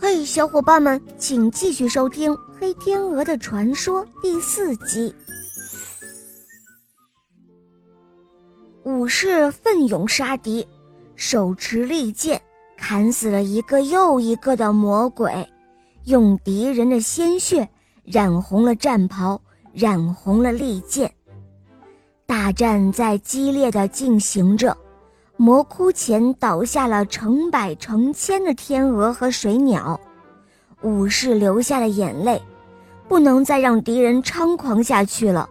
[0.00, 5.12] 嘿，小伙伴们，请继续收听《黑天鹅的传说》第四集。
[8.84, 10.64] 武士奋勇杀敌，
[11.16, 12.40] 手持利剑，
[12.76, 15.46] 砍死了一个又一个的魔鬼，
[16.04, 17.68] 用敌人的鲜血
[18.04, 19.40] 染红了战袍，
[19.72, 21.12] 染红了利剑。
[22.24, 24.76] 大战在激烈的进行着。
[25.40, 29.98] 魔窟前倒下了成百成千的天鹅和水鸟，
[30.82, 32.42] 武士流下了眼泪，
[33.06, 35.48] 不能再让敌人猖狂下去了。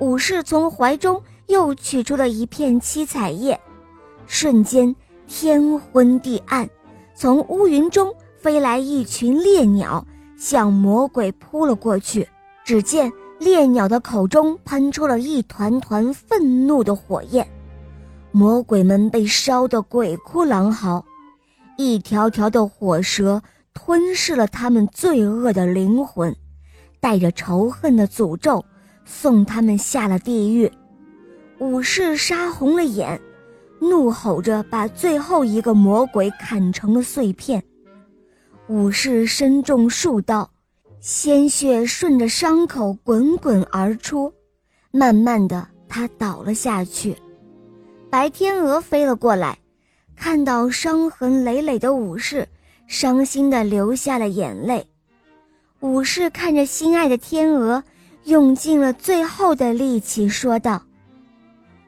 [0.00, 3.58] 武士从怀中又取出了一片七彩叶，
[4.26, 4.92] 瞬间
[5.28, 6.68] 天昏地暗，
[7.14, 10.04] 从乌云中飞来一群猎鸟，
[10.36, 12.28] 向魔鬼扑了过去。
[12.64, 17.46] 只见猎鸟的口中喷出了一团团愤怒的火焰。
[18.36, 21.04] 魔鬼们被烧得鬼哭狼嚎，
[21.78, 23.40] 一条条的火蛇
[23.72, 26.34] 吞噬了他们罪恶的灵魂，
[26.98, 28.64] 带着仇恨的诅咒，
[29.04, 30.68] 送他们下了地狱。
[31.60, 33.20] 武士杀红了眼，
[33.78, 37.62] 怒吼着把最后一个魔鬼砍成了碎片。
[38.66, 40.50] 武士身中数刀，
[40.98, 44.32] 鲜血顺着伤口滚滚而出，
[44.90, 47.16] 慢慢的，他倒了下去。
[48.14, 49.58] 白天鹅飞了过来，
[50.14, 52.48] 看到伤痕累累的武士，
[52.86, 54.86] 伤心的流下了眼泪。
[55.80, 57.82] 武士看着心爱的天鹅，
[58.22, 60.80] 用尽了最后的力气，说道：“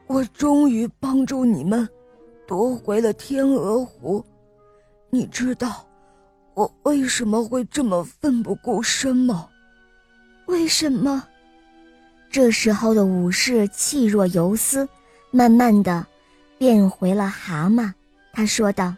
[0.05, 1.87] 我终于帮助你们
[2.45, 4.21] 夺回了天鹅湖。
[5.09, 5.87] 你知道
[6.55, 9.47] 我为什么会这么奋不顾身吗？
[10.47, 11.23] 为什么？”
[12.29, 14.85] 这时候的武士气若游丝，
[15.31, 16.05] 慢慢的。
[16.57, 17.93] 变回了蛤蟆，
[18.33, 18.95] 他说道：“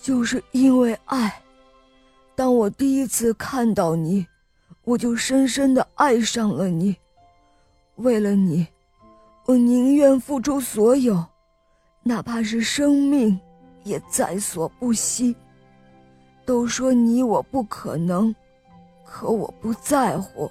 [0.00, 1.42] 就是因为爱，
[2.34, 4.26] 当我第一次看到你，
[4.84, 6.96] 我就深深的爱上了你。
[7.96, 8.66] 为了你，
[9.44, 11.22] 我宁愿付出所有，
[12.02, 13.38] 哪怕是生命，
[13.84, 15.36] 也在所不惜。
[16.46, 18.34] 都说你我不可能，
[19.04, 20.50] 可我不在乎。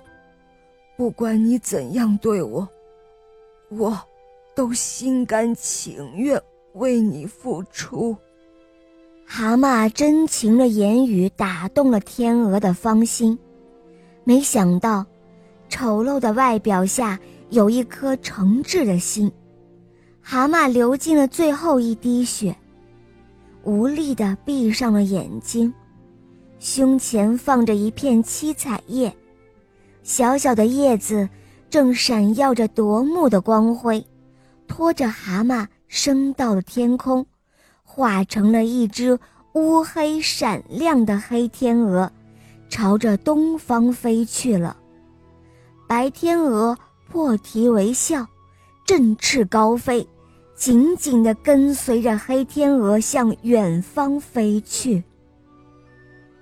[0.96, 2.70] 不管你怎样对我，
[3.70, 4.00] 我。”
[4.62, 6.40] 都心甘情愿
[6.76, 8.16] 为你付出。
[9.26, 13.36] 蛤蟆真情的言语打动了天鹅的芳心，
[14.24, 15.04] 没想到，
[15.68, 17.20] 丑陋的外表下
[17.50, 19.32] 有一颗诚挚的心。
[20.22, 22.56] 蛤蟆流尽了最后一滴血，
[23.64, 25.74] 无力地闭上了眼睛，
[26.60, 29.12] 胸前放着一片七彩叶，
[30.04, 31.28] 小小的叶子
[31.68, 34.06] 正闪耀着夺目的光辉。
[34.72, 37.26] 拖着蛤蟆升到了天空，
[37.84, 39.20] 化成了一只
[39.52, 42.10] 乌黑闪亮的黑天鹅，
[42.70, 44.78] 朝着东方飞去了。
[45.90, 46.78] 白天鹅
[47.10, 48.26] 破涕为笑，
[48.86, 50.08] 振翅高飞，
[50.56, 55.04] 紧紧地跟随着黑天鹅向远方飞去。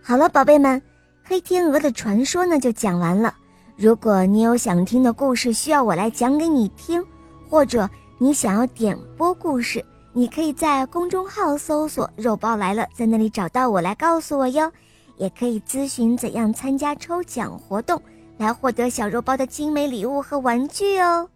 [0.03, 0.79] 好了，宝贝们，
[1.23, 3.33] 黑天鹅的传说呢就讲完了。
[3.75, 7.03] 如果你有想听的故事需要我来讲给你听，
[7.49, 7.89] 或者。
[8.21, 14.69] 你想要点播故事，你可以在公众号搜索“肉包来了”，在那里找到我来告诉我哟。
[15.15, 18.01] 也可以咨询怎样参加抽奖活动，
[18.37, 21.29] 来获得小肉包的精美礼物和玩具哦。